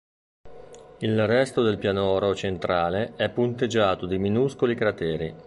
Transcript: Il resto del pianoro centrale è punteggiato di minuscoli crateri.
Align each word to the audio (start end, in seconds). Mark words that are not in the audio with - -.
Il 0.97 1.27
resto 1.27 1.61
del 1.61 1.77
pianoro 1.77 2.33
centrale 2.33 3.13
è 3.17 3.29
punteggiato 3.29 4.07
di 4.07 4.17
minuscoli 4.17 4.73
crateri. 4.73 5.35